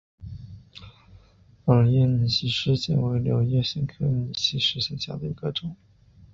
[1.67, 5.75] 仰叶拟细湿藓为柳叶藓科拟细湿藓下的一个种。